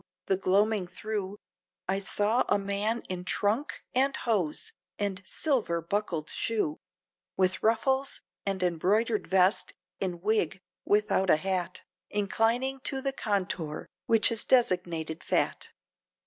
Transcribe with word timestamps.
the 0.25 0.35
gloaming 0.35 0.87
thro' 0.87 1.37
I 1.87 1.99
saw 1.99 2.43
a 2.49 2.57
man 2.57 3.03
in 3.07 3.23
trunk 3.23 3.81
and 3.93 4.17
hose, 4.17 4.73
and 4.97 5.21
silver 5.27 5.79
buckled 5.79 6.31
shoe, 6.31 6.79
With 7.37 7.61
ruffles 7.61 8.19
and 8.43 8.63
embroidered 8.63 9.27
vest, 9.27 9.73
in 9.99 10.19
wig 10.19 10.59
without 10.85 11.29
a 11.29 11.35
hat, 11.35 11.83
Inclining 12.09 12.79
to 12.79 12.99
the 12.99 13.13
contour, 13.13 13.87
which 14.07 14.31
is 14.31 14.43
designated 14.43 15.23
fat. 15.23 15.69